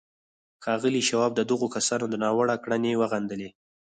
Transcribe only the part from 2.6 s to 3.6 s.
کړنې وغندلې.